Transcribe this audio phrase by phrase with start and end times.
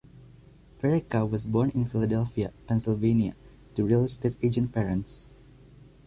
[0.81, 3.35] Verica was born in Philadelphia, Pennsylvania
[3.75, 5.27] to real estate agent parents.